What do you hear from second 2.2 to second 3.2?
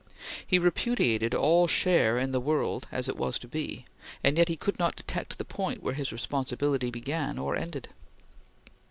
the world as it